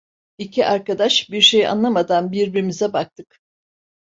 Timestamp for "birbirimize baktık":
2.31-3.39